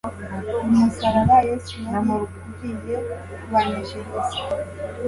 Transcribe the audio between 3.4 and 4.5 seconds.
kubaneshereza;